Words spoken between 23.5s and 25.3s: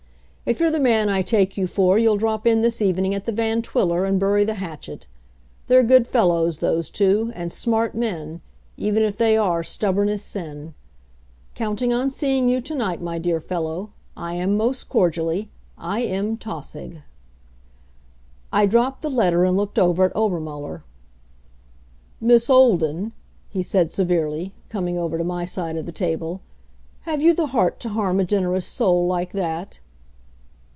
said severely, coming over to